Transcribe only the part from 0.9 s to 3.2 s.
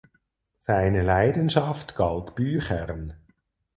Leidenschaft galt Büchern.